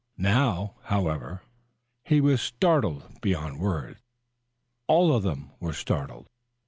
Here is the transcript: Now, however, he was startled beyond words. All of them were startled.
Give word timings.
Now, 0.17 0.77
however, 0.85 1.43
he 2.01 2.21
was 2.21 2.41
startled 2.41 3.21
beyond 3.21 3.59
words. 3.59 3.99
All 4.87 5.13
of 5.15 5.21
them 5.21 5.51
were 5.59 5.73
startled. 5.73 6.27